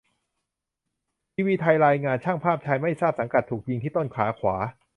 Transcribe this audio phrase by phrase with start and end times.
[1.33, 4.55] ทีวีไทยรายงาน ช่างภาพชายไม่ทราบสังกัดถูกยิงที่ต้นขาขวา